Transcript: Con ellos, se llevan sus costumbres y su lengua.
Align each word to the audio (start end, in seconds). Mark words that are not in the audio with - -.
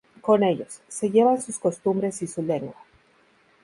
Con 0.19 0.41
ellos, 0.43 0.81
se 0.87 1.11
llevan 1.11 1.43
sus 1.43 1.59
costumbres 1.59 2.23
y 2.23 2.27
su 2.27 2.41
lengua. 2.41 2.73